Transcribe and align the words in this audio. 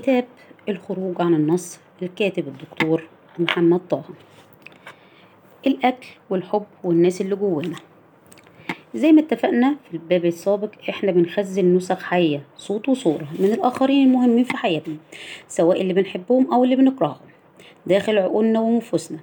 كتاب 0.00 0.24
الخروج 0.68 1.14
عن 1.22 1.34
النص 1.34 1.78
للكاتب 2.02 2.48
الدكتور 2.48 3.02
محمد 3.38 3.80
طه. 3.90 4.02
الأكل 5.66 6.06
والحب 6.30 6.64
والناس 6.84 7.20
اللي 7.20 7.36
جوانا. 7.36 7.76
زي 8.94 9.12
ما 9.12 9.20
اتفقنا 9.20 9.76
في 9.88 9.94
الباب 9.94 10.24
السابق 10.24 10.70
إحنا 10.88 11.12
بنخزن 11.12 11.74
نسخ 11.76 12.02
حية 12.02 12.42
صوت 12.56 12.88
وصورة 12.88 13.28
من 13.38 13.44
الآخرين 13.52 14.06
المهمين 14.08 14.44
في 14.44 14.56
حياتنا 14.56 14.96
سواء 15.48 15.80
اللي 15.80 15.92
بنحبهم 15.92 16.52
أو 16.54 16.64
اللي 16.64 16.76
بنكرههم 16.76 17.26
داخل 17.86 18.18
عقولنا 18.18 18.60
ونفوسنا. 18.60 19.18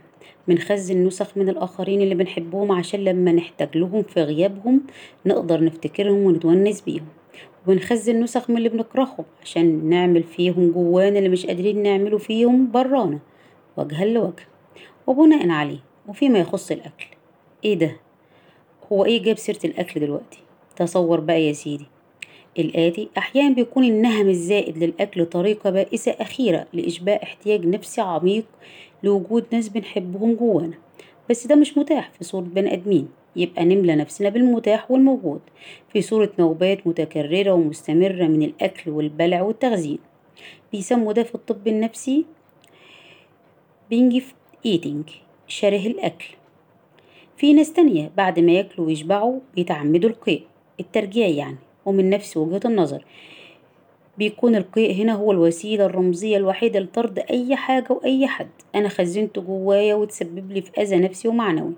بنخزن 0.47 1.03
نسخ 1.07 1.37
من 1.37 1.49
الآخرين 1.49 2.01
اللي 2.01 2.15
بنحبهم 2.15 2.71
عشان 2.71 3.03
لما 3.03 3.31
نحتاج 3.31 3.77
لهم 3.77 4.03
في 4.03 4.23
غيابهم 4.23 4.81
نقدر 5.25 5.63
نفتكرهم 5.63 6.17
ونتونس 6.23 6.81
بيهم. 6.81 7.05
وبنخزن 7.67 8.19
نسخ 8.23 8.49
من 8.49 8.57
اللي 8.57 8.69
بنكرههم 8.69 9.25
عشان 9.41 9.89
نعمل 9.89 10.23
فيهم 10.23 10.71
جوانا 10.71 11.17
اللي 11.17 11.29
مش 11.29 11.45
قادرين 11.45 11.83
نعمله 11.83 12.17
فيهم 12.17 12.71
برانا. 12.71 13.19
وجها 13.77 14.05
لوجه. 14.05 14.47
وبناء 15.07 15.49
عليه. 15.49 15.79
وفيما 16.07 16.39
يخص 16.39 16.71
الأكل. 16.71 17.05
إيه 17.65 17.73
ده؟ 17.75 17.91
هو 18.91 19.05
إيه 19.05 19.23
جاب 19.23 19.37
سيرة 19.37 19.59
الأكل 19.65 19.99
دلوقتي؟ 19.99 20.39
تصور 20.75 21.19
بقى 21.19 21.43
يا 21.43 21.53
سيدي. 21.53 21.85
الآتي 22.59 23.09
أحيانا 23.17 23.55
بيكون 23.55 23.83
النهم 23.83 24.29
الزائد 24.29 24.77
للأكل 24.83 25.25
طريقة 25.25 25.69
بائسة 25.69 26.11
أخيرة 26.11 26.67
لإشباع 26.73 27.19
احتياج 27.23 27.65
نفسي 27.65 28.01
عميق 28.01 28.45
لوجود 29.03 29.45
ناس 29.51 29.69
بنحبهم 29.69 30.35
جوانا. 30.35 30.73
بس 31.29 31.47
ده 31.47 31.55
مش 31.55 31.77
متاح 31.77 32.11
في 32.11 32.23
صورة 32.23 32.43
بني 32.43 32.73
آدمين. 32.73 33.07
يبقى 33.35 33.65
نملى 33.65 33.95
نفسنا 33.95 34.29
بالمتاح 34.29 34.91
والموجود 34.91 35.41
في 35.93 36.01
صورة 36.01 36.31
نوبات 36.39 36.87
متكررة 36.87 37.51
ومستمرة 37.51 38.23
من 38.27 38.43
الأكل 38.43 38.91
والبلع 38.91 39.41
والتخزين. 39.41 39.99
بيسموا 40.71 41.13
ده 41.13 41.23
في 41.23 41.35
الطب 41.35 41.67
النفسي 41.67 42.25
binge 43.89 44.21
eating 44.65 45.09
شره 45.47 45.87
الأكل. 45.87 46.25
في 47.37 47.53
ناس 47.53 47.73
تانية 47.73 48.11
بعد 48.17 48.39
ما 48.39 48.51
ياكلوا 48.51 48.87
ويشبعوا 48.87 49.39
بيتعمدوا 49.55 50.09
القيء 50.09 50.43
الترجيع 50.79 51.27
يعني 51.27 51.57
ومن 51.85 52.09
نفس 52.09 52.37
وجهة 52.37 52.61
النظر. 52.65 53.05
بيكون 54.17 54.55
القيء 54.55 54.93
هنا 54.95 55.13
هو 55.13 55.31
الوسيلة 55.31 55.85
الرمزية 55.85 56.37
الوحيدة 56.37 56.79
لطرد 56.79 57.19
أي 57.19 57.55
حاجة 57.55 57.93
وأي 57.93 58.27
حد. 58.27 58.49
أنا 58.75 58.89
خزنته 58.89 59.41
جوايا 59.41 59.95
وتسبب 59.95 60.51
لي 60.51 60.61
في 60.61 60.81
أذى 60.81 60.95
نفسي 60.95 61.27
ومعنوي. 61.27 61.73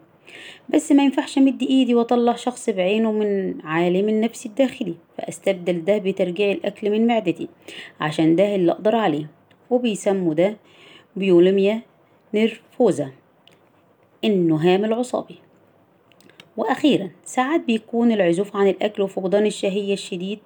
بس 0.69 0.91
ما 0.91 1.03
ينفعش 1.03 1.38
أمد 1.38 1.61
إيدي 1.64 1.95
وأطلع 1.95 2.36
شخص 2.36 2.69
بعينه 2.69 3.11
من 3.11 3.61
عالم 3.64 4.09
النفس 4.09 4.45
الداخلي 4.45 4.95
فأستبدل 5.17 5.86
ده 5.86 5.97
بترجيع 5.97 6.52
الأكل 6.52 6.89
من 6.91 7.08
معدتي 7.08 7.47
عشان 8.02 8.36
ده 8.36 8.56
اللي 8.56 8.72
أقدر 8.72 8.95
عليه. 8.95 9.28
وبيسموا 9.69 10.33
ده 10.33 10.58
بيوليميا 11.16 11.81
نيرفوزا 12.33 13.11
النهام 14.23 14.86
العصابي. 14.86 15.36
وأخيرا 16.58 17.09
ساعات 17.25 17.61
بيكون 17.66 18.11
العزوف 18.11 18.56
عن 18.56 18.67
الأكل 18.67 19.02
وفقدان 19.03 19.45
الشهية 19.45 19.94
الشديد 19.94 20.39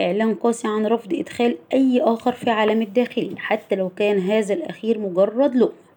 إعلان 0.00 0.34
قاسي 0.34 0.68
عن 0.68 0.86
رفض 0.86 1.14
إدخال 1.14 1.56
أي 1.72 2.00
آخر 2.00 2.32
في 2.32 2.50
عالم 2.50 2.82
الداخلي 2.82 3.34
حتى 3.36 3.74
لو 3.74 3.88
كان 3.88 4.18
هذا 4.18 4.54
الأخير 4.54 4.98
مجرد 4.98 5.56
لقمة. 5.56 5.89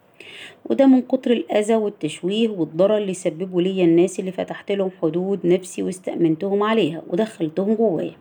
وده 0.66 0.86
من 0.86 1.02
كتر 1.02 1.32
الأذى 1.32 1.76
والتشويه 1.76 2.50
والضرر 2.50 2.98
اللي 2.98 3.14
سببوا 3.14 3.62
ليا 3.62 3.84
الناس 3.86 4.20
اللي 4.20 4.32
فتحت 4.32 4.72
لهم 4.72 4.92
حدود 5.02 5.40
نفسي 5.48 5.84
واستأمنتهم 5.84 6.64
عليها 6.64 7.02
ودخلتهم 7.08 7.74
جوايا. 7.74 8.16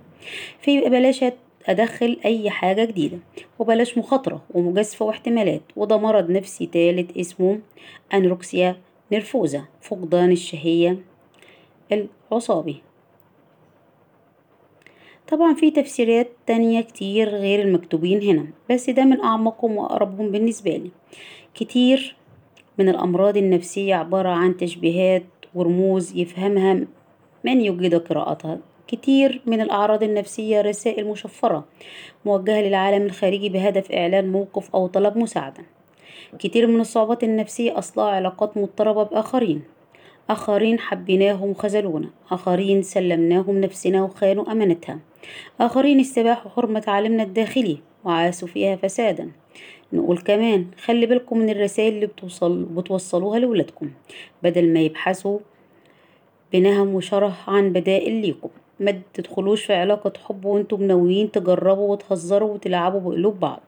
فيبقى 0.60 0.90
بلاش 0.90 1.24
أدخل 1.66 2.18
أي 2.24 2.50
حاجة 2.50 2.84
جديدة 2.84 3.18
وبلاش 3.58 3.98
مخاطرة 3.98 4.42
ومجازفة 4.54 5.04
واحتمالات 5.06 5.62
وده 5.76 5.96
مرض 5.96 6.30
نفسي 6.30 6.66
تالت 6.66 7.16
اسمه 7.16 7.58
أنروكسيا 8.14 8.76
نرفوزا 9.12 9.64
فقدان 9.80 10.32
الشهية 10.32 10.98
العصابي. 11.92 12.76
طبعا 15.28 15.54
في 15.54 15.70
تفسيرات 15.70 16.28
تانية 16.46 16.80
كتير 16.80 17.28
غير 17.28 17.60
المكتوبين 17.62 18.22
هنا 18.22 18.46
بس 18.70 18.90
ده 18.90 19.04
من 19.04 19.20
أعمقهم 19.20 19.76
وأقربهم 19.76 20.30
بالنسبة 20.30 20.70
لي. 20.70 20.90
كتير 21.54 22.16
من 22.78 22.88
الأمراض 22.88 23.36
النفسية 23.36 23.94
عبارة 23.94 24.28
عن 24.28 24.56
تشبيهات 24.56 25.22
ورموز 25.54 26.16
يفهمها 26.16 26.74
من 27.44 27.60
يجيد 27.60 27.94
قراءتها. 27.94 28.58
كتير 28.86 29.42
من 29.46 29.60
الأعراض 29.60 30.02
النفسية 30.02 30.60
رسائل 30.60 31.06
مشفرة 31.08 31.64
موجهة 32.24 32.60
للعالم 32.60 33.06
الخارجي 33.06 33.48
بهدف 33.48 33.92
إعلان 33.92 34.32
موقف 34.32 34.70
أو 34.74 34.86
طلب 34.86 35.18
مساعدة. 35.18 35.62
كتير 36.38 36.66
من 36.66 36.80
الصعوبات 36.80 37.24
النفسية 37.24 37.78
أصلها 37.78 38.10
علاقات 38.10 38.56
مضطربة 38.56 39.02
بآخرين. 39.02 39.62
آخرين 40.30 40.78
حبيناهم 40.78 41.50
وخذلونا. 41.50 42.10
آخرين 42.30 42.82
سلمناهم 42.82 43.60
نفسنا 43.60 44.02
وخانوا 44.02 44.52
أمانتها. 44.52 44.98
آخرين 45.60 46.00
استباحوا 46.00 46.50
حرمة 46.50 46.84
عالمنا 46.86 47.22
الداخلي 47.22 47.78
وعاسوا 48.04 48.48
فيها 48.48 48.76
فسادا. 48.76 49.41
نقول 49.92 50.18
كمان 50.18 50.66
خلي 50.84 51.06
بالكم 51.06 51.38
من 51.38 51.50
الرسائل 51.50 51.94
اللي 51.94 52.06
بتوصل 52.06 52.62
بتوصلوها 52.62 53.38
لولادكم 53.38 53.90
بدل 54.42 54.72
ما 54.72 54.80
يبحثوا 54.80 55.38
بنهم 56.52 56.94
وشره 56.94 57.36
عن 57.46 57.72
بدائل 57.72 58.12
ليكم. 58.22 58.48
ما 58.80 59.02
تدخلوش 59.14 59.64
في 59.64 59.74
علاقة 59.74 60.12
حب 60.24 60.44
وأنتم 60.44 60.82
ناويين 60.82 61.30
تجربوا 61.30 61.92
وتهزروا 61.92 62.54
وتلعبوا 62.54 63.00
بقلوب 63.00 63.40
بعض 63.40 63.62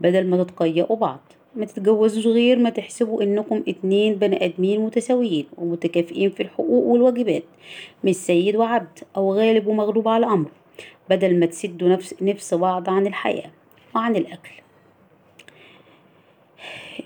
بدل 0.00 0.26
ما 0.26 0.44
تتقيأوا 0.44 0.96
بعض. 0.96 1.20
ما 1.56 1.66
تتجوزوش 1.66 2.26
غير 2.26 2.58
ما 2.58 2.70
تحسبوا 2.70 3.22
إنكم 3.22 3.62
اتنين 3.68 4.14
بني 4.14 4.44
آدمين 4.44 4.80
متساويين 4.80 5.46
ومتكافئين 5.58 6.30
في 6.30 6.42
الحقوق 6.42 6.86
والواجبات 6.86 7.42
مش 8.04 8.14
سيد 8.16 8.56
وعبد 8.56 8.98
أو 9.16 9.34
غالب 9.34 9.66
ومغلوب 9.66 10.08
على 10.08 10.26
امره 10.26 10.50
بدل 11.10 11.38
ما 11.40 11.46
تسدوا 11.46 11.88
نفس, 11.88 12.14
نفس 12.22 12.54
بعض 12.54 12.90
عن 12.90 13.06
الحياة 13.06 13.50
وعن 13.94 14.16
الأكل. 14.16 14.50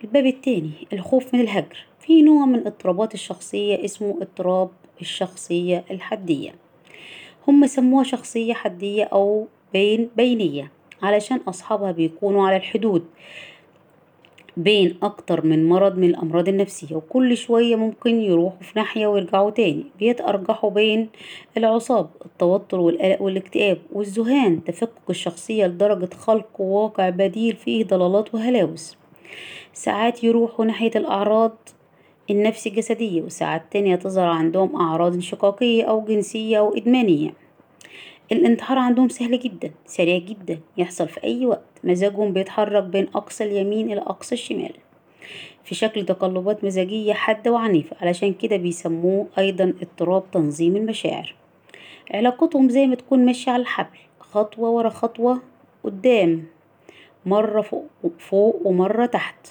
الباب 0.04 0.26
التاني 0.26 0.70
الخوف 0.92 1.34
من 1.34 1.40
الهجر. 1.40 1.86
في 2.00 2.22
نوع 2.22 2.46
من 2.46 2.66
اضطرابات 2.66 3.14
الشخصية 3.14 3.84
اسمه 3.84 4.18
اضطراب 4.20 4.70
الشخصية 5.00 5.84
الحدية. 5.90 6.54
هم 7.48 7.66
سموها 7.66 8.04
شخصية 8.04 8.54
حدية 8.54 9.04
أو 9.04 9.46
بين 9.72 10.08
بينية 10.16 10.70
علشان 11.02 11.36
أصحابها 11.36 11.92
بيكونوا 11.92 12.46
على 12.46 12.56
الحدود. 12.56 13.04
بين 14.56 14.96
أكتر 15.02 15.46
من 15.46 15.68
مرض 15.68 15.98
من 15.98 16.10
الأمراض 16.10 16.48
النفسية 16.48 16.96
وكل 16.96 17.36
شوية 17.36 17.76
ممكن 17.76 18.20
يروحوا 18.20 18.60
في 18.60 18.72
ناحية 18.76 19.06
ويرجعوا 19.06 19.50
تاني. 19.50 19.84
بيتأرجحوا 19.98 20.70
بين 20.70 21.08
العصاب 21.56 22.10
التوتر 22.24 22.80
والقلق 22.80 23.22
والاكتئاب 23.22 23.78
والذهان 23.92 24.64
تفكك 24.64 25.10
الشخصية 25.10 25.66
لدرجة 25.66 26.14
خلق 26.14 26.60
واقع 26.60 27.10
بديل 27.10 27.56
فيه 27.56 27.84
ضلالات 27.84 28.34
وهلاوس. 28.34 29.01
ساعات 29.72 30.24
يروحوا 30.24 30.64
ناحية 30.64 30.90
الأعراض 30.96 31.56
النفسي 32.30 32.68
الجسدية 32.68 33.22
وساعات 33.22 33.62
تانية 33.70 33.96
تظهر 33.96 34.28
عندهم 34.28 34.76
أعراض 34.76 35.14
انشقاقية 35.14 35.84
أو 35.84 36.04
جنسية 36.04 36.58
أو 36.58 36.76
إدمانية. 36.76 37.34
الانتحار 38.32 38.78
عندهم 38.78 39.08
سهل 39.08 39.38
جدا 39.38 39.70
سريع 39.86 40.18
جدا 40.18 40.60
يحصل 40.76 41.08
في 41.08 41.24
أي 41.24 41.46
وقت. 41.46 41.64
مزاجهم 41.84 42.32
بيتحرك 42.32 42.82
بين 42.82 43.08
أقصى 43.14 43.44
اليمين 43.44 43.92
إلى 43.92 44.00
أقصى 44.00 44.34
الشمال. 44.34 44.72
في 45.64 45.74
شكل 45.74 46.04
تقلبات 46.04 46.64
مزاجية 46.64 47.12
حادة 47.12 47.52
وعنيفة 47.52 47.96
علشان 48.00 48.34
كده 48.34 48.56
بيسموه 48.56 49.26
أيضا 49.38 49.74
اضطراب 49.82 50.30
تنظيم 50.32 50.76
المشاعر. 50.76 51.34
علاقتهم 52.10 52.68
زي 52.68 52.86
ما 52.86 52.94
تكون 52.94 53.24
ماشية 53.24 53.52
على 53.52 53.60
الحبل 53.60 53.98
خطوة 54.20 54.70
ورا 54.70 54.88
خطوة 54.88 55.40
قدام. 55.84 56.44
مرة 57.26 57.60
فوق, 57.60 57.86
فوق 58.18 58.60
ومرة 58.64 59.06
تحت. 59.06 59.46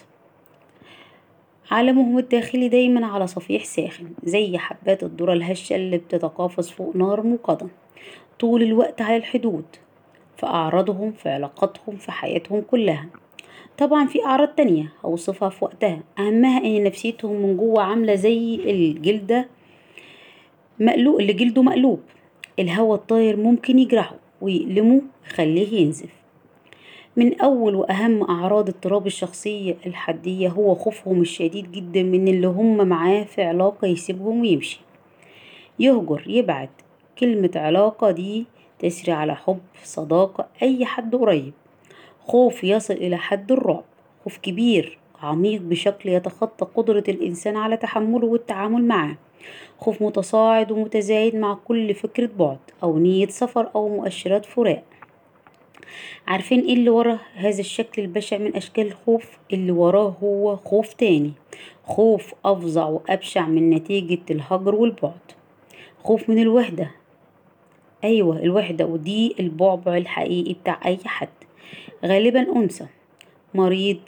عالمهم 1.71 2.17
الداخلي 2.17 2.69
دايما 2.69 3.05
على 3.07 3.27
صفيح 3.27 3.63
ساخن 3.63 4.09
زي 4.23 4.57
حبات 4.57 5.03
الذرة 5.03 5.33
الهشة 5.33 5.75
اللي 5.75 5.97
بتتقافز 5.97 6.69
فوق 6.69 6.95
نار 6.95 7.21
موقدة 7.21 7.67
طول 8.39 8.63
الوقت 8.63 9.01
على 9.01 9.17
الحدود 9.17 9.65
في 10.37 10.45
أعراضهم 10.45 11.11
في 11.11 11.29
علاقاتهم 11.29 11.95
في 11.95 12.11
حياتهم 12.11 12.61
كلها. 12.61 13.07
طبعا 13.77 14.07
في 14.07 14.25
أعراض 14.25 14.47
تانية 14.47 14.93
هوصفها 15.05 15.49
في 15.49 15.65
وقتها. 15.65 16.03
أهمها 16.19 16.63
إن 16.65 16.83
نفسيتهم 16.83 17.35
من 17.35 17.57
جوه 17.57 17.83
عاملة 17.83 18.15
زي 18.15 18.55
الجلدة 18.55 19.47
مقلوب 20.79 21.19
اللي 21.19 21.33
جلده 21.33 21.61
مقلوب. 21.61 21.99
الهوا 22.59 22.95
الطاير 22.95 23.37
ممكن 23.37 23.79
يجرحه 23.79 24.15
ويألمه 24.41 25.01
يخليه 25.27 25.81
ينزف. 25.81 26.20
من 27.15 27.41
أول 27.41 27.75
وأهم 27.75 28.23
أعراض 28.23 28.69
اضطراب 28.69 29.07
الشخصية 29.07 29.77
الحدية 29.85 30.49
هو 30.49 30.75
خوفهم 30.75 31.21
الشديد 31.21 31.71
جدا 31.71 32.03
من 32.03 32.27
اللي 32.27 32.47
هم 32.47 32.87
معاه 32.87 33.23
في 33.23 33.43
علاقة 33.43 33.87
يسيبهم 33.87 34.41
ويمشي. 34.41 34.79
يهجر 35.79 36.23
يبعد. 36.27 36.69
كلمة 37.19 37.51
علاقة 37.55 38.11
دي 38.11 38.45
تسري 38.79 39.11
على 39.11 39.35
حب 39.35 39.59
صداقة 39.83 40.47
أي 40.61 40.85
حد 40.85 41.15
قريب. 41.15 41.53
خوف 42.19 42.63
يصل 42.63 42.93
إلى 42.93 43.17
حد 43.17 43.51
الرعب. 43.51 43.83
خوف 44.23 44.37
كبير 44.37 44.97
عميق 45.21 45.61
بشكل 45.61 46.09
يتخطى 46.09 46.65
قدرة 46.75 47.03
الإنسان 47.09 47.57
على 47.57 47.77
تحمله 47.77 48.27
والتعامل 48.27 48.83
معه 48.83 49.17
خوف 49.77 50.01
متصاعد 50.01 50.71
ومتزايد 50.71 51.35
مع 51.35 51.53
كل 51.65 51.93
فكرة 51.93 52.29
بعد 52.39 52.57
أو 52.83 52.97
نية 52.97 53.27
سفر 53.27 53.71
أو 53.75 53.89
مؤشرات 53.89 54.45
فراق. 54.45 54.83
عارفين 56.27 56.59
إيه 56.59 56.73
اللي 56.73 56.89
ورا 56.89 57.19
هذا 57.35 57.59
الشكل 57.59 58.01
البشع 58.01 58.37
من 58.37 58.55
أشكال 58.55 58.87
الخوف؟ 58.87 59.25
اللي 59.53 59.71
وراه 59.71 60.15
هو 60.23 60.55
خوف 60.55 60.93
تاني. 60.93 61.31
خوف 61.83 62.33
أفظع 62.45 62.85
وأبشع 62.85 63.47
من 63.47 63.69
نتيجة 63.69 64.21
الهجر 64.31 64.75
والبعد. 64.75 65.31
خوف 66.03 66.29
من 66.29 66.41
الوحدة. 66.41 66.91
أيوة 68.03 68.39
الوحدة 68.39 68.85
ودي 68.85 69.35
البعبع 69.39 69.97
الحقيقي 69.97 70.53
بتاع 70.53 70.79
أي 70.85 70.97
حد. 71.05 71.29
غالبا 72.05 72.55
أنثى. 72.55 72.85
مريض 73.53 73.99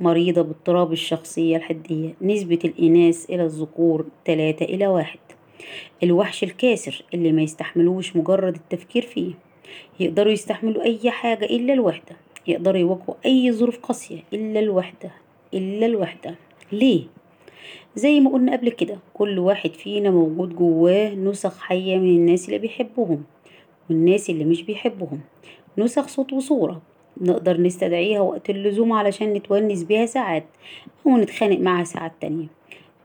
مريضة 0.00 0.42
باضطراب 0.42 0.92
الشخصية 0.92 1.56
الحدية. 1.56 2.14
نسبة 2.22 2.58
الإناث 2.64 3.30
إلى 3.30 3.44
الذكور 3.44 4.06
تلاتة 4.24 4.64
إلى 4.64 4.86
واحد. 4.86 5.18
الوحش 6.02 6.44
الكاسر 6.44 7.04
اللي 7.14 7.32
ما 7.32 7.42
يستحملوش 7.42 8.16
مجرد 8.16 8.54
التفكير 8.54 9.02
فيه. 9.02 9.47
يقدروا 10.00 10.32
يستحملوا 10.32 10.82
أي 10.82 11.10
حاجة 11.10 11.44
إلا 11.44 11.72
الوحدة. 11.72 12.16
يقدروا 12.46 12.78
يواجهوا 12.78 13.14
أي 13.26 13.52
ظروف 13.52 13.78
قاسية 13.78 14.20
إلا 14.32 14.60
الوحدة 14.60 15.10
إلا 15.54 15.86
الوحدة. 15.86 16.34
ليه؟ 16.72 17.02
زي 17.96 18.20
ما 18.20 18.30
قلنا 18.30 18.52
قبل 18.52 18.70
كده 18.70 18.98
كل 19.14 19.38
واحد 19.38 19.70
فينا 19.70 20.10
موجود 20.10 20.56
جواه 20.56 21.14
نسخ 21.14 21.60
حية 21.60 21.96
من 21.96 22.08
الناس 22.08 22.46
اللي 22.46 22.58
بيحبهم 22.58 23.24
والناس 23.90 24.30
اللي 24.30 24.44
مش 24.44 24.62
بيحبهم. 24.62 25.20
نسخ 25.78 26.08
صوت 26.08 26.32
وصورة 26.32 26.82
نقدر 27.20 27.60
نستدعيها 27.60 28.20
وقت 28.20 28.50
اللزوم 28.50 28.92
علشان 28.92 29.32
نتونس 29.32 29.82
بيها 29.82 30.06
ساعات 30.06 30.44
أو 31.06 31.16
نتخانق 31.16 31.58
معاها 31.58 31.84
ساعات 31.84 32.12
تانية. 32.20 32.46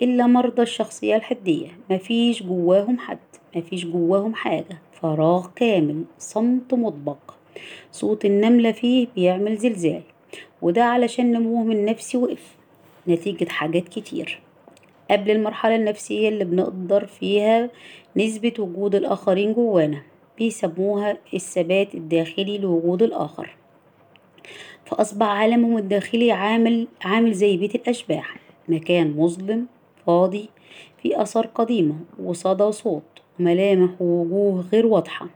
إلا 0.02 0.28
مرضى 0.28 0.62
الشخصية 0.62 1.16
الحدية. 1.16 1.68
مفيش 1.90 2.44
جواهم 2.44 3.00
حد 3.00 3.18
مفيش 3.56 3.86
جواهم 3.86 4.34
حاجة. 4.36 4.82
فراغ 5.04 5.48
كامل 5.56 6.04
صمت 6.20 6.74
مطبق. 6.74 7.18
صوت 7.92 8.26
النملة 8.26 8.72
فيه 8.72 9.08
بيعمل 9.16 9.58
زلزال 9.58 10.02
وده 10.62 10.84
علشان 10.84 11.32
نموهم 11.32 11.72
النفسي 11.72 12.18
وقف. 12.18 12.56
نتيجة 13.08 13.50
حاجات 13.50 13.90
كتير. 13.90 14.40
قبل 15.12 15.32
المرحلة 15.32 15.76
النفسية 15.76 16.30
اللي 16.30 16.46
بنقدر 16.46 17.06
فيها 17.06 17.70
نسبة 18.18 18.54
وجود 18.60 18.96
الآخرين 18.96 19.54
جوانا 19.54 20.02
بيسموها 20.38 21.18
الثبات 21.34 21.96
الداخلي 21.96 22.58
لوجود 22.58 23.04
الآخر. 23.04 23.56
فأصبح 24.86 25.26
عالمهم 25.26 25.78
الداخلي 25.78 26.32
عامل 26.32 26.88
عامل 27.02 27.34
زي 27.34 27.58
بيت 27.58 27.76
الأشباح. 27.76 28.38
مكان 28.68 29.18
مظلم 29.18 29.66
فاضي 30.06 30.50
فيه 31.02 31.22
آثار 31.22 31.46
قديمة 31.46 31.96
وصدى 32.24 32.72
صوت. 32.72 33.23
وملامح 33.40 34.02
ووجوه 34.02 34.66
غير 34.74 34.86
واضحة. 34.86 35.28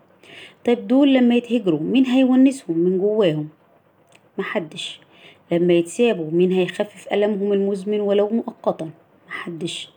طيب 0.66 0.88
دول 0.88 1.14
لما 1.14 1.36
يتهجروا 1.36 1.80
مين 1.80 2.06
هيونسهم 2.06 2.78
من 2.78 2.98
جواهم؟ 2.98 3.48
محدش. 4.38 5.00
لما 5.52 5.74
يتسابوا 5.74 6.32
مين 6.32 6.52
هيخفف 6.52 7.08
ألمهم 7.14 7.54
المزمن 7.54 8.00
ولو 8.00 8.30
مؤقتا؟ 8.30 8.90
محدش. 9.28 9.90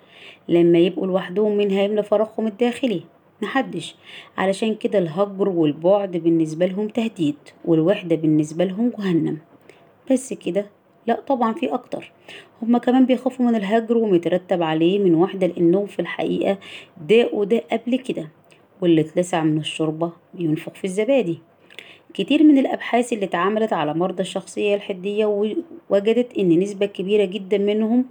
لما 0.48 0.78
يبقوا 0.78 1.06
لوحدهم 1.06 1.56
مين 1.56 1.70
هيملى 1.70 2.02
فراغهم 2.02 2.46
الداخلي؟ 2.46 3.02
محدش. 3.42 3.96
علشان 4.38 4.74
كده 4.74 4.98
الهجر 4.98 5.48
والبعد 5.48 6.16
بالنسبة 6.16 6.66
لهم 6.66 6.88
تهديد 6.88 7.36
والوحدة 7.64 8.16
بالنسبة 8.16 8.64
لهم 8.64 8.92
جهنم. 8.98 9.38
بس 10.10 10.32
كده. 10.32 10.66
لا 11.06 11.20
طبعا 11.26 11.52
في 11.52 11.74
أكتر. 11.74 12.12
هما 12.62 12.78
كمان 12.78 13.06
بيخافوا 13.06 13.46
من 13.46 13.54
الهجر 13.54 13.96
ومترتب 13.96 14.62
عليه 14.62 14.98
من 14.98 15.14
وحدة 15.14 15.46
لأنهم 15.46 15.86
في 15.86 15.98
الحقيقة 15.98 16.58
داقوا 17.08 17.44
ده 17.44 17.62
قبل 17.72 17.98
كده 17.98 18.28
واللي 18.80 19.00
اتلسع 19.00 19.44
من 19.44 19.58
الشوربة 19.58 20.12
بينفخ 20.34 20.72
في 20.72 20.84
الزبادي. 20.84 21.38
كتير 22.14 22.42
من 22.42 22.58
الأبحاث 22.58 23.12
اللي 23.12 23.24
اتعملت 23.24 23.72
على 23.72 23.94
مرضى 23.94 24.22
الشخصية 24.22 24.74
الحدية 24.74 25.54
وجدت 25.90 26.38
إن 26.38 26.58
نسبة 26.58 26.86
كبيرة 26.86 27.24
جدا 27.24 27.58
منهم 27.58 28.04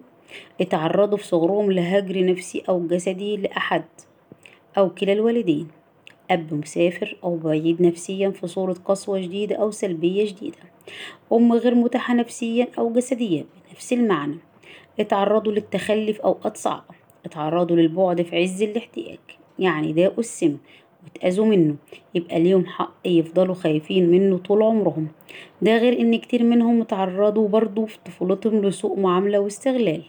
اتعرضوا 0.61 1.17
في 1.17 1.27
صغرهم 1.27 1.71
لهجر 1.71 2.25
نفسي 2.25 2.63
أو 2.69 2.87
جسدي 2.87 3.37
لأحد 3.37 3.83
أو 4.77 4.89
كلا 4.89 5.13
الوالدين. 5.13 5.67
أب 6.29 6.53
مسافر 6.53 7.17
أو 7.23 7.35
بعيد 7.37 7.81
نفسيا 7.81 8.29
في 8.29 8.47
صورة 8.47 8.73
قسوة 8.73 9.21
شديدة 9.21 9.55
أو 9.55 9.71
سلبية 9.71 10.25
شديدة 10.25 10.57
أم 11.33 11.53
غير 11.53 11.75
متاحة 11.75 12.13
نفسيا 12.13 12.67
أو 12.77 12.93
جسديا 12.93 13.45
بنفس 13.69 13.93
المعنى. 13.93 14.37
اتعرضوا 14.99 15.51
للتخلي 15.51 16.13
في 16.13 16.23
أوقات 16.23 16.57
صعبة 16.57 16.95
اتعرضوا 17.25 17.75
للبعد 17.75 18.21
في 18.21 18.41
عز 18.41 18.61
الاحتياج. 18.63 19.19
يعني 19.59 19.93
داقوا 19.93 20.19
السم 20.19 20.57
واتأذوا 21.03 21.45
منه. 21.45 21.75
يبقى 22.15 22.39
ليهم 22.39 22.65
حق 22.65 22.93
يفضلوا 23.05 23.55
خايفين 23.55 24.11
منه 24.11 24.37
طول 24.37 24.63
عمرهم. 24.63 25.07
ده 25.61 25.77
غير 25.77 25.99
إن 25.99 26.15
كتير 26.15 26.43
منهم 26.43 26.81
اتعرضوا 26.81 27.47
برضه 27.47 27.85
في 27.85 27.97
طفولتهم 28.05 28.65
لسوء 28.65 28.99
معاملة 28.99 29.39
واستغلال. 29.39 30.03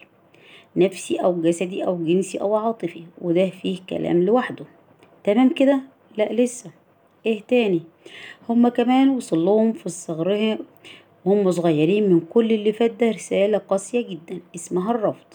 نفسي 0.75 1.15
أو 1.15 1.41
جسدي 1.41 1.85
أو 1.85 2.03
جنسي 2.05 2.41
أو 2.41 2.55
عاطفي. 2.55 3.03
وده 3.21 3.49
فيه 3.49 3.79
كلام 3.89 4.23
لوحده. 4.23 4.65
تمام 5.23 5.49
كده؟ 5.49 5.90
لأ 6.17 6.33
لسه. 6.33 6.71
إيه 7.25 7.41
تاني؟ 7.47 7.81
هما 8.49 8.69
كمان 8.69 9.09
وصلهم 9.09 9.73
في 9.73 9.85
الصغر 9.85 10.57
وهم 11.25 11.51
صغيرين 11.51 12.09
من 12.13 12.19
كل 12.19 12.51
اللي 12.51 12.73
فات 12.73 12.91
ده 12.91 13.09
رسالة 13.09 13.57
قاسية 13.57 14.07
جدا 14.09 14.39
اسمها 14.55 14.91
الرفض. 14.91 15.25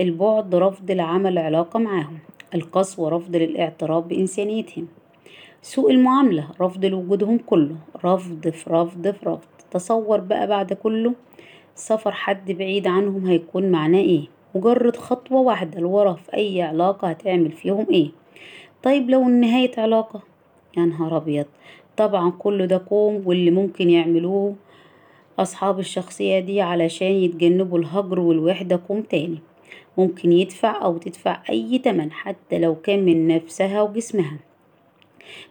البعد 0.00 0.54
رفض 0.54 0.90
لعمل 0.90 1.38
علاقة 1.38 1.78
معاهم 1.78 2.18
القسوة 2.54 3.08
رفض 3.08 3.36
للاعتراف 3.36 4.04
بإنسانيتهم. 4.04 4.88
سوء 5.62 5.90
المعاملة 5.90 6.48
رفض 6.60 6.84
لوجودهم 6.84 7.38
كله 7.38 7.76
رفض 8.04 8.48
في 8.48 8.70
رفض 8.70 9.10
في 9.10 9.26
رفض. 9.28 9.48
تصور 9.70 10.20
بقى 10.20 10.46
بعد 10.46 10.72
كله 10.72 11.14
سفر 11.74 12.12
حد 12.12 12.52
بعيد 12.52 12.86
عنهم 12.86 13.26
هيكون 13.26 13.70
معناه 13.70 13.98
إيه؟ 14.00 14.22
مجرد 14.54 14.96
خطوة 14.96 15.40
واحدة 15.40 15.80
لورا 15.80 16.12
في 16.12 16.34
أي 16.36 16.62
علاقة 16.62 17.08
هتعمل 17.08 17.52
فيهم 17.52 17.86
إيه؟ 17.90 18.10
طيب 18.82 19.10
لو 19.10 19.24
نهاية 19.28 19.70
علاقة؟ 19.78 20.22
يا 20.76 20.82
نهار 20.84 21.16
أبيض. 21.16 21.46
طبعا 21.96 22.30
كل 22.38 22.66
ده 22.66 22.78
كوم 22.78 23.22
واللي 23.26 23.50
ممكن 23.50 23.90
يعملوه 23.90 24.54
أصحاب 25.38 25.78
الشخصية 25.78 26.38
دي 26.40 26.60
علشان 26.60 27.06
يتجنبوا 27.12 27.78
الهجر 27.78 28.20
والوحدة 28.20 28.76
كوم 28.76 29.00
تاني. 29.02 29.38
ممكن 29.98 30.32
يدفع 30.32 30.84
أو 30.84 30.98
تدفع 30.98 31.42
أي 31.50 31.78
تمن 31.78 32.12
حتى 32.12 32.58
لو 32.58 32.74
كان 32.74 33.04
من 33.04 33.28
نفسها 33.28 33.82
وجسمها. 33.82 34.36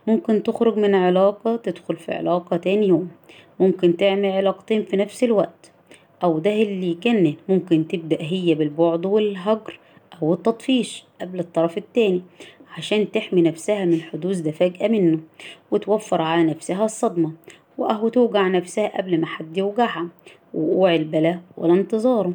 ممكن 0.07 0.43
تخرج 0.43 0.77
من 0.77 0.95
علاقة 0.95 1.55
تدخل 1.55 1.95
في 1.95 2.11
علاقة 2.13 2.57
تاني 2.57 2.87
يوم. 2.87 3.09
ممكن 3.59 3.97
تعمل 3.97 4.25
علاقتين 4.31 4.83
في 4.83 4.97
نفس 4.97 5.23
الوقت. 5.23 5.71
أو 6.23 6.39
ده 6.39 6.53
اللي 6.61 6.91
يجنن. 6.91 7.33
ممكن 7.49 7.87
تبدأ 7.87 8.17
هي 8.19 8.55
بالبعد 8.55 9.05
والهجر 9.05 9.79
أو 10.21 10.33
التطفيش. 10.33 11.03
قبل 11.21 11.39
الطرف 11.39 11.77
التاني 11.77 12.21
عشان 12.77 13.11
تحمي 13.11 13.41
نفسها 13.41 13.85
من 13.85 14.01
حدوث 14.01 14.39
ده 14.39 14.51
فجأة 14.51 14.87
منه 14.87 15.19
وتوفر 15.71 16.21
على 16.21 16.43
نفسها 16.43 16.85
الصدمة 16.85 17.31
وأهو 17.77 18.09
توجع 18.09 18.47
نفسها 18.47 18.97
قبل 18.97 19.19
ما 19.19 19.25
حد 19.25 19.57
يوجعها 19.57 20.07
ووقوع 20.53 20.95
البلاء 20.95 21.39
ولا 21.57 21.73
انتظاره 21.73 22.33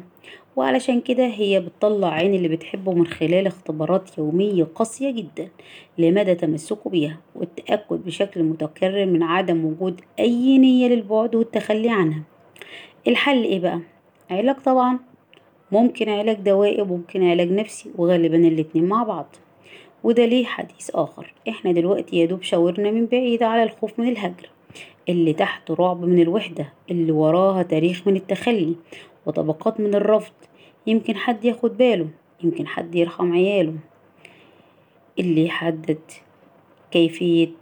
وعلشان 0.55 1.01
كده 1.01 1.25
هي 1.27 1.59
بتطلع 1.59 2.07
عين 2.13 2.33
اللي 2.33 2.47
بتحبه 2.47 2.93
من 2.93 3.07
خلال 3.07 3.47
اختبارات 3.47 4.17
يومية 4.17 4.63
قاسية 4.63 5.11
جدا 5.11 5.49
لمدى 5.97 6.35
تمسكه 6.35 6.89
بيها 6.89 7.17
والتأكد 7.35 8.05
بشكل 8.05 8.43
متكرر 8.43 9.05
من 9.05 9.23
عدم 9.23 9.65
وجود 9.65 10.01
أي 10.19 10.57
نية 10.57 10.87
للبعد 10.87 11.35
والتخلي 11.35 11.89
عنها 11.89 12.21
الحل 13.07 13.43
إيه 13.43 13.59
بقى؟ 13.59 13.79
علاج 14.31 14.55
طبعا 14.55 14.99
ممكن 15.71 16.09
علاج 16.09 16.37
دوائي 16.37 16.81
وممكن 16.81 17.29
علاج 17.29 17.51
نفسي 17.51 17.91
وغالبا 17.95 18.37
الاتنين 18.37 18.85
مع 18.85 19.03
بعض. 19.03 19.35
وده 20.03 20.25
ليه 20.25 20.45
حديث 20.45 20.89
آخر. 20.93 21.33
إحنا 21.49 21.71
دلوقتي 21.71 22.15
يادوب 22.15 22.41
شاورنا 22.41 22.91
من 22.91 23.05
بعيد 23.05 23.43
على 23.43 23.63
الخوف 23.63 23.99
من 23.99 24.07
الهجر 24.07 24.49
اللي 25.09 25.33
تحته 25.33 25.73
رعب 25.73 26.05
من 26.05 26.21
الوحدة 26.21 26.73
اللي 26.91 27.11
وراها 27.11 27.63
تاريخ 27.63 28.07
من 28.07 28.15
التخلي 28.15 28.75
وطبقات 29.25 29.79
من 29.79 29.95
الرفض. 29.95 30.33
يمكن 30.87 31.15
حد 31.15 31.45
ياخد 31.45 31.77
باله 31.77 32.07
يمكن 32.43 32.67
حد 32.67 32.95
يرحم 32.95 33.33
عياله. 33.33 33.73
اللي 35.19 35.45
يحدد 35.45 35.99
كيفية 36.91 37.55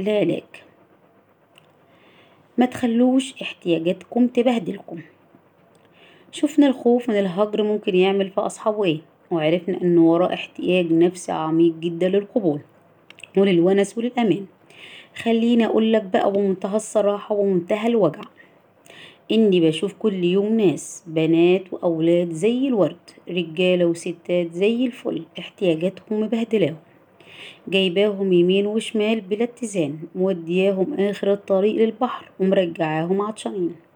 العلاج. 0.00 0.42
ما 2.58 2.66
تخلوش 2.66 3.42
احتياجاتكم 3.42 4.26
تبهدلكم. 4.26 5.00
شفنا 6.32 6.66
الخوف 6.66 7.08
من 7.10 7.18
الهجر 7.18 7.62
ممكن 7.62 7.94
يعمل 7.94 8.30
في 8.30 8.40
أصحابه 8.40 8.84
إيه؟ 8.84 9.00
وعرفنا 9.30 9.82
إن 9.82 9.98
وراه 9.98 10.34
احتياج 10.34 10.92
نفسي 10.92 11.32
عميق 11.32 11.74
جدا 11.74 12.08
للقبول 12.08 12.60
وللونس 13.36 13.98
وللأمان. 13.98 14.46
خليني 15.16 15.66
أقولك 15.66 16.02
بقى 16.02 16.32
بمنتهى 16.32 16.76
الصراحة 16.76 17.34
ومنتهى 17.34 17.88
الوجع. 17.88 18.20
إني 19.32 19.60
بشوف 19.60 19.92
كل 19.92 20.24
يوم 20.24 20.60
ناس 20.60 21.04
بنات 21.06 21.72
وأولاد 21.72 22.32
زي 22.32 22.68
الورد 22.68 22.96
رجالة 23.28 23.84
وستات 23.86 24.52
زي 24.52 24.86
الفل 24.86 25.22
احتياجاتهم 25.38 26.20
مبهدلاهم. 26.20 26.76
جايباهم 27.68 28.32
يمين 28.32 28.66
وشمال 28.66 29.20
بلا 29.20 29.44
اتزان 29.44 29.98
مودياهم 30.14 30.94
آخر 30.94 31.32
الطريق 31.32 31.74
للبحر 31.74 32.30
ومرجعاهم 32.40 33.22
عطشانين. 33.22 33.87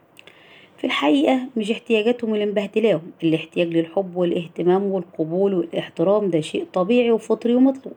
في 0.82 0.88
الحقيقة 0.88 1.40
مش 1.56 1.70
احتياجاتهم 1.70 2.34
اللي 2.34 2.46
مبهدلاهم 2.46 3.02
الاحتياج 3.22 3.68
للحب 3.68 4.16
والاهتمام 4.16 4.82
والقبول 4.84 5.54
والاحترام 5.54 6.30
ده 6.30 6.40
شيء 6.40 6.66
طبيعي 6.72 7.10
وفطري 7.10 7.54
ومطلوب. 7.54 7.94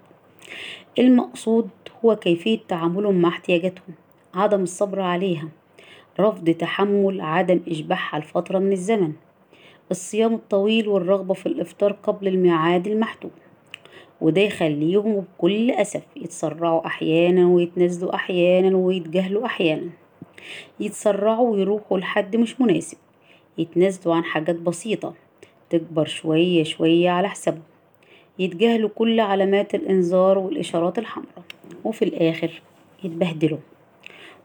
المقصود 1.00 1.70
هو 2.06 2.16
كيفية 2.16 2.60
تعاملهم 2.68 3.16
مع 3.16 3.30
احتياجاتهم 3.30 3.96
عدم 4.34 4.64
الصبر 4.64 5.00
عليها 5.02 5.50
رفض 6.20 6.50
تحمل 6.50 7.22
عدم 7.22 7.60
إشباعها 7.68 8.20
لفترة 8.20 8.60
من 8.60 8.72
الزمن 8.72 9.12
الصيام 9.92 10.34
الطويل 10.34 10.88
والرغبة 10.88 11.34
في 11.34 11.46
الإفطار 11.46 11.92
قبل 11.92 12.28
الميعاد 12.28 12.88
المحدود. 12.88 13.32
وده 14.22 14.42
يخليهم 14.42 15.20
بكل 15.38 15.72
أسف 15.72 16.04
يتسرعوا 16.16 16.86
أحيانا 16.86 17.48
ويتنازلوا 17.48 18.16
أحيانا 18.16 18.78
ويتجاهلوا 18.78 19.46
أحيانا. 19.46 19.90
يتسرعوا 20.80 21.50
ويروحوا 21.50 21.98
لحد 21.98 22.36
مش 22.36 22.62
مناسب. 22.62 22.98
يتنازلوا 23.58 24.16
عن 24.16 24.24
حاجات 24.24 24.56
بسيطة 24.56 25.14
تكبر 25.70 26.06
شوية 26.06 26.64
شوية 26.64 27.10
على 27.10 27.30
حسابهم. 27.30 27.64
يتجاهلوا 28.40 28.90
كل 28.96 29.20
علامات 29.20 29.76
الإنذار 29.76 30.38
والإشارات 30.38 31.00
الحمراء. 31.00 31.44
وفي 31.84 32.06
الآخر 32.06 32.62
يتبهدلوا. 33.04 33.58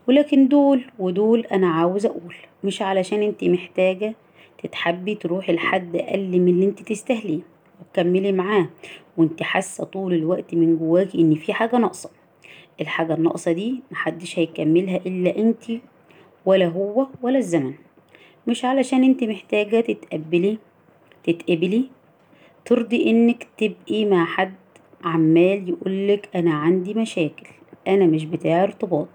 ولكن 0.09 0.49
دول 0.49 0.85
ودول 0.99 1.40
أنا 1.40 1.66
عاوزة 1.66 2.09
أقول 2.09 2.35
مش 2.64 2.82
علشان 2.82 3.23
انتي 3.23 3.49
محتاجة 3.49 4.14
تتحبي 4.62 5.14
تروحي 5.14 5.52
لحد 5.52 5.97
أقل 5.97 6.40
من 6.40 6.49
اللي 6.49 6.64
انتي 6.66 6.85
تستاهليه. 6.85 7.40
وتكملي 7.80 8.32
معاه. 8.32 8.68
وانتي 9.16 9.44
حاسة 9.44 9.85
طول 9.85 10.14
الوقت 10.14 10.54
من 10.54 10.76
جواكي 10.76 11.20
إن 11.20 11.35
في 11.35 11.52
حاجة 11.52 11.76
ناقصة. 11.76 12.11
الحاجة 12.80 13.14
الناقصة 13.14 13.52
دي 13.52 13.82
محدش 13.90 14.38
هيكملها 14.38 14.96
إلا 14.96 15.37
انتي 15.38 15.80
ولا 16.46 16.66
هو 16.66 17.06
ولا 17.22 17.38
الزمن. 17.38 17.75
مش 18.46 18.64
علشان 18.64 19.04
انتي 19.04 19.26
محتاجة 19.26 19.80
تتقبلي 19.80 20.58
تتقبلي 21.25 21.84
ترضي 22.64 23.10
إنك 23.10 23.46
تبقي 23.58 24.04
مع 24.04 24.25
حد 24.25 24.54
عمال 25.04 25.68
يقولك 25.68 26.28
أنا 26.34 26.54
عندي 26.54 26.94
مشاكل 26.94 27.46
أنا 27.88 28.06
مش 28.06 28.25
بتاع 28.25 28.62
ارتباط 28.62 29.08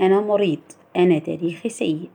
أنا 0.00 0.20
مريض 0.20 0.60
أنا 0.96 1.18
تاريخي 1.18 1.68
سيء. 1.68 2.08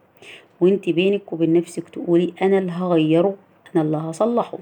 وأنت 0.62 0.90
بينك 0.90 1.34
وبين 1.34 1.54
نفسك 1.54 1.90
تقولي 1.90 2.34
أنا 2.42 2.58
اللي 2.58 2.72
هغيره 2.72 3.36
أنا 3.76 3.84
اللي 3.84 3.98
هصلحه. 3.98 4.58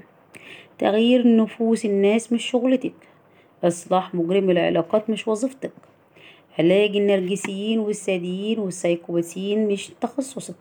تغيير 0.78 1.36
نفوس 1.36 1.84
الناس 1.84 2.32
مش 2.32 2.44
شغلتك. 2.50 2.94
إصلاح 3.64 4.14
مجرم 4.14 4.50
العلاقات 4.50 5.10
مش 5.10 5.28
وظيفتك. 5.28 5.72
علاج 6.58 6.96
النرجسيين 6.96 7.78
والساديين 7.78 8.58
والسايكوباسيين 8.58 9.68
مش 9.68 9.90
تخصصك. 10.00 10.54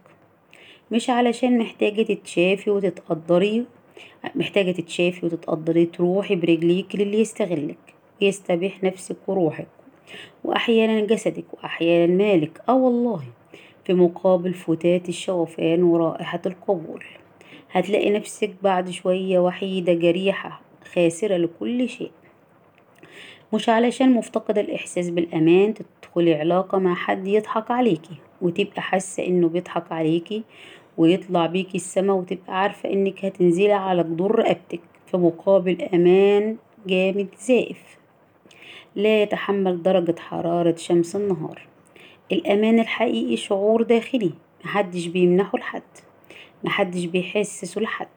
مش 0.91 1.09
علشان 1.09 1.57
محتاجة 1.59 2.01
تتشافي 2.03 2.69
وتتقدري 2.71 3.65
محتاجة 4.35 4.71
تتشافي 4.71 5.25
وتتقدري 5.25 5.85
تروحي 5.85 6.35
برجليك 6.35 6.95
للي 6.95 7.19
يستغلك 7.19 7.77
ويستبيح 8.21 8.83
نفسك 8.83 9.15
وروحك 9.27 9.67
وأحيانا 10.43 11.05
جسدك 11.05 11.45
وأحيانا 11.53 12.13
مالك. 12.15 12.61
آه 12.69 12.75
والله 12.75 13.23
في 13.85 13.93
مقابل 13.93 14.53
فتات 14.53 15.09
الشوفان 15.09 15.83
ورائحة 15.83 16.41
القبول. 16.45 17.03
هتلاقي 17.71 18.09
نفسك 18.09 18.51
بعد 18.63 18.89
شوية 18.89 19.39
وحيدة 19.39 19.93
جريحة 19.93 20.61
خاسرة 20.93 21.37
لكل 21.37 21.89
شيء. 21.89 22.11
مش 23.55 23.69
علشان 23.69 24.11
مفتقدة 24.13 24.61
الإحساس 24.61 25.09
بالأمان 25.09 25.73
تدخلي 25.73 26.33
علاقة 26.35 26.77
مع 26.77 26.95
حد 26.95 27.27
يضحك 27.27 27.71
عليكي 27.71 28.15
وتبقى 28.41 28.81
حاسة 28.81 29.25
إنه 29.27 29.47
بيضحك 29.49 29.91
عليكي 29.91 30.43
ويطلع 30.97 31.45
بيكي 31.45 31.75
السما 31.77 32.13
وتبقى 32.13 32.61
عارفة 32.61 32.93
إنك 32.93 33.25
هتنزلي 33.25 33.73
على 33.73 34.03
جدور 34.03 34.35
رقبتك 34.39 34.79
في 35.07 35.17
مقابل 35.17 35.81
أمان 35.81 36.57
جامد 36.87 37.27
زائف. 37.39 37.97
لا 38.95 39.21
يتحمل 39.23 39.83
درجة 39.83 40.15
حرارة 40.19 40.75
شمس 40.75 41.15
النهار. 41.15 41.67
الأمان 42.31 42.79
الحقيقي 42.79 43.37
شعور 43.37 43.81
داخلي 43.83 44.31
محدش 44.65 45.07
بيمنحه 45.07 45.57
لحد 45.57 45.81
محدش 46.63 47.05
بيحسسه 47.05 47.81
لحد. 47.81 48.07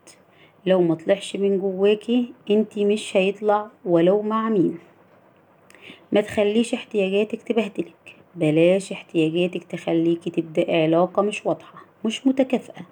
لو 0.66 0.82
مطلعش 0.82 1.36
من 1.36 1.58
جواكي 1.58 2.32
انتي 2.50 2.84
مش 2.84 3.16
هيطلع 3.16 3.66
ولو 3.84 4.22
مع 4.22 4.48
مين. 4.48 4.78
ما 6.12 6.20
تخليش 6.20 6.74
احتياجاتك 6.74 7.42
تبهدلك. 7.42 8.16
بلاش 8.34 8.92
احتياجاتك 8.92 9.64
تخليكي 9.64 10.30
تبدأي 10.30 10.82
علاقة 10.82 11.22
مش 11.22 11.46
واضحة 11.46 11.84
مش 12.04 12.26
متكافئة 12.26 12.82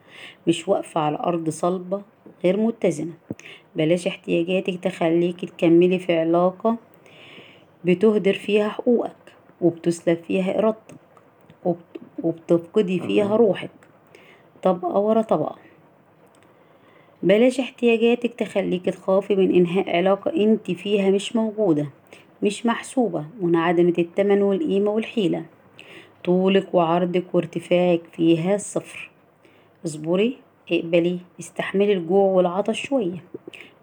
مش 0.46 0.68
واقفة 0.68 1.00
على 1.00 1.18
أرض 1.18 1.48
صلبة 1.50 2.02
غير 2.44 2.56
متزنة. 2.56 3.12
بلاش 3.76 4.06
احتياجاتك 4.06 4.84
تخليكي 4.84 5.46
تكملي 5.46 5.98
في 5.98 6.18
علاقة 6.18 6.76
بتهدر 7.84 8.34
فيها 8.34 8.68
حقوقك 8.68 9.16
وبتسلب 9.60 10.18
فيها 10.26 10.58
إرادتك 10.58 10.96
وبتفقدي 12.22 13.00
فيها 13.00 13.36
روحك. 13.36 13.70
طبقة 14.62 14.98
ورا 14.98 15.22
طبقة. 15.22 15.56
بلاش 17.22 17.60
احتياجاتك 17.60 18.34
تخليكي 18.34 18.90
تخافي 18.90 19.34
من 19.36 19.54
إنهاء 19.54 19.96
علاقة 19.96 20.32
انت 20.36 20.70
فيها 20.70 21.10
مش 21.10 21.36
موجودة. 21.36 21.86
مش 22.42 22.66
محسوبة 22.66 23.24
منعدمة 23.40 23.92
التمن 23.98 24.42
والقيمة 24.42 24.90
والحيلة. 24.90 25.44
طولك 26.24 26.74
وعرضك 26.74 27.34
وارتفاعك 27.34 28.00
فيها 28.12 28.56
صفر. 28.56 29.10
اصبري 29.86 30.36
اقبلي 30.72 31.18
استحملي 31.40 31.92
الجوع 31.92 32.32
والعطش 32.32 32.86
شوية. 32.86 33.24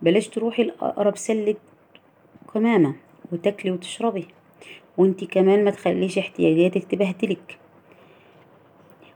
بلاش 0.01 0.27
تروحي 0.27 0.63
لأقرب 0.63 1.17
سلة 1.17 1.55
قمامة 2.48 2.95
وتاكلي 3.31 3.72
وتشربي. 3.72 4.27
وانتي 4.98 5.25
كمان 5.25 5.63
ما 5.63 5.72
تخليش 5.72 6.17
احتياجاتك 6.17 6.83
تبهدلك. 6.83 7.57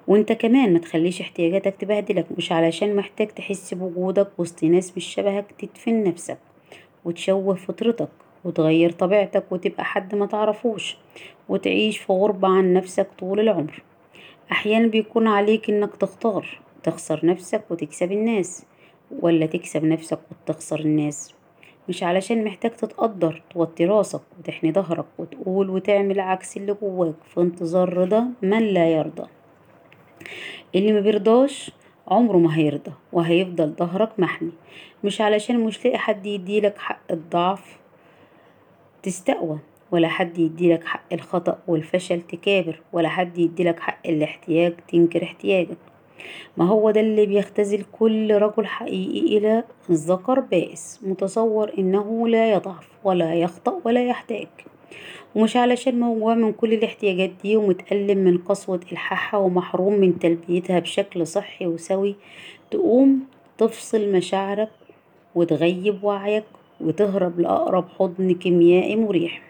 وانت 0.08 0.32
كمان 0.32 0.74
ما 0.74 0.80
تخليش 0.80 1.22
احتياجاتك 1.22 1.76
تبهدلك. 1.80 2.26
مش 2.38 2.52
علشان 2.52 2.96
محتاج 2.96 3.28
تحس 3.28 3.74
بوجودك 3.74 4.28
وسط 4.38 4.64
ناس 4.64 4.98
مش 4.98 5.06
شبهك 5.06 5.46
تدفن 5.60 6.04
نفسك 6.04 6.38
وتشوه 7.06 7.56
فطرتك. 7.56 8.10
وتغير 8.46 8.92
طبيعتك 8.92 9.52
وتبقى 9.52 9.86
حد 9.86 10.16
ما 10.16 10.26
تعرفوش 10.26 10.98
وتعيش 11.50 11.98
في 11.98 12.14
غربة 12.14 12.48
عن 12.48 12.74
نفسك 12.74 13.08
طول 13.20 13.40
العمر. 13.40 13.84
أحيانا 14.52 14.88
بيكون 14.88 15.28
عليك 15.28 15.70
إنك 15.70 15.96
تختار 15.96 16.60
تخسر 16.84 17.26
نفسك 17.26 17.64
وتكسب 17.70 18.12
الناس 18.12 18.66
ولا 19.22 19.46
تكسب 19.46 19.84
نفسك 19.84 20.20
وتخسر 20.32 20.80
الناس. 20.80 21.34
مش 21.90 22.04
علشان 22.04 22.44
محتاج 22.44 22.72
تتقدر 22.72 23.42
توطي 23.54 23.86
راسك 23.86 24.22
وتحني 24.40 24.72
ظهرك 24.72 25.06
وتقول 25.18 25.70
وتعمل 25.70 26.20
عكس 26.20 26.58
اللي 26.58 26.74
جواك 26.74 27.16
في 27.34 27.42
انتظار 27.42 27.94
رضا 27.94 28.28
من 28.42 28.60
لا 28.64 28.90
يرضى. 28.90 29.28
اللي 30.76 30.92
ما 30.94 31.00
بيرضاش 31.00 31.72
عمره 32.08 32.38
ما 32.38 32.58
هيرضى 32.58 32.92
وهيفضل 33.14 33.70
ظهرك 33.80 34.20
محني. 34.20 34.52
مش 35.04 35.22
علشان 35.22 35.60
مش 35.60 35.86
لاقي 35.86 35.98
حد 35.98 36.26
يديلك 36.26 36.78
حق 36.78 37.00
الضعف 37.12 37.78
تستقوى 39.04 39.58
ولا 39.92 40.08
حد 40.08 40.38
يديلك 40.40 40.84
حق 40.84 41.14
الخطأ 41.14 41.60
والفشل 41.68 42.22
تكابر 42.22 42.82
ولا 42.94 43.10
حد 43.10 43.38
يديلك 43.38 43.80
حق 43.80 44.08
الاحتياج 44.08 44.74
تنكر 44.92 45.24
احتياجك. 45.24 45.78
ما 46.58 46.66
هو 46.68 46.92
ده 46.92 47.02
اللي 47.02 47.26
بيختزل 47.26 47.84
كل 47.92 48.34
رجل 48.36 48.66
حقيقي 48.66 49.38
إلى 49.38 49.64
ذكر 49.92 50.40
بائس 50.40 51.00
متصور 51.04 51.72
إنه 51.78 52.28
لا 52.28 52.52
يضعف 52.52 52.88
ولا 53.04 53.34
يخطأ 53.36 53.82
ولا 53.86 54.08
يحتاج. 54.08 54.48
ومش 55.36 55.58
علشان 55.58 56.00
موجوع 56.00 56.34
من 56.36 56.54
كل 56.54 56.74
الاحتياجات 56.74 57.32
دي 57.44 57.58
ومتألم 57.58 58.18
من 58.18 58.38
قسوة 58.38 58.80
إلحاحها 58.92 59.40
ومحروم 59.40 59.94
من 59.94 60.20
تلبيتها 60.20 60.80
بشكل 60.80 61.28
صحي 61.28 61.68
وسوي 61.68 62.16
تقوم 62.72 63.20
تفصل 63.58 64.12
مشاعرك 64.12 64.70
وتغيب 65.36 66.04
وعيك 66.04 66.44
وتهرب 66.82 67.40
لأقرب 67.40 67.90
حضن 68.00 68.34
كيميائي 68.34 68.96
مريح. 68.96 69.42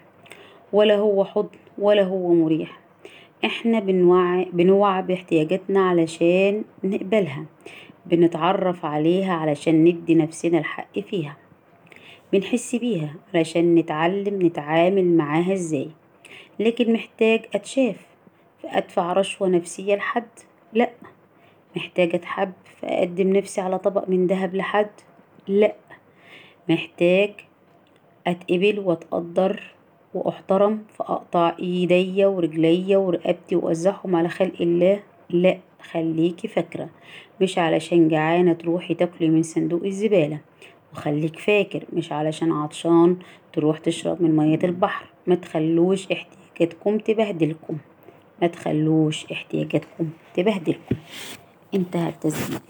ولا 0.72 0.96
هو 0.96 1.24
حضن 1.24 1.58
ولا 1.78 2.02
هو 2.02 2.34
مريح. 2.34 2.78
إحنا 3.44 3.80
بنوعي, 3.80 4.44
بنوعى 4.52 5.02
باحتياجاتنا 5.02 5.88
علشان 5.88 6.64
نقبلها. 6.84 7.44
بنتعرف 8.06 8.84
عليها 8.84 9.34
علشان 9.34 9.84
ندي 9.84 10.14
نفسنا 10.14 10.58
الحق 10.58 10.98
فيها. 10.98 11.36
بنحس 12.32 12.74
بيها 12.74 13.14
علشان 13.34 13.74
نتعلم 13.74 14.46
نتعامل 14.46 15.04
معاها 15.16 15.52
إزاي. 15.52 15.88
لكن 16.58 16.92
محتاج 16.92 17.40
أتشاف 17.54 18.06
فأدفع 18.62 19.12
رشوة 19.12 19.48
نفسية 19.48 19.94
لحد؟ 19.94 20.28
لأ. 20.72 20.90
محتاجة 21.76 22.16
أتحب 22.16 22.52
فأقدم 22.80 23.36
نفسي 23.36 23.60
على 23.60 23.78
طبق 23.78 24.08
من 24.08 24.26
دهب 24.26 24.54
لحد؟ 24.54 24.90
لأ. 25.48 25.74
محتاج 26.68 27.30
أتقبل 28.26 28.78
وأتقدر 28.78 29.62
وأحترم 30.14 30.84
فأقطع 30.98 31.56
إيديا 31.58 32.26
ورجليا 32.26 32.98
ورقبتي 32.98 33.56
وأوزعهم 33.56 34.16
على 34.16 34.28
خلق 34.28 34.60
الله. 34.60 35.00
لأ 35.30 35.58
خليكي 35.90 36.48
فاكرة 36.48 36.88
مش 37.40 37.58
علشان 37.58 38.08
جعانة 38.08 38.52
تروحي 38.52 38.94
تاكلي 38.94 39.28
من 39.28 39.42
صندوق 39.42 39.84
الزبالة. 39.84 40.38
وخليك 40.92 41.38
فاكر 41.38 41.84
مش 41.92 42.12
علشان 42.12 42.52
عطشان 42.52 43.16
تروح 43.52 43.78
تشرب 43.78 44.22
من 44.22 44.36
مية 44.36 44.58
البحر. 44.64 45.06
متخلوش 45.26 46.12
احتياجاتكم 46.12 46.98
تبهدلكم. 46.98 47.78
متخلوش 48.42 49.32
احتياجاتكم 49.32 50.10
تبهدلكم. 50.34 50.96
انتهى 51.74 52.08
التسجيل 52.08 52.60